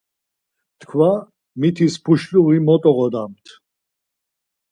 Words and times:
Tkva 0.79 1.11
mitis 1.59 1.93
puşluği 2.03 2.59
mot 2.67 2.83
oğodamt. 2.91 3.45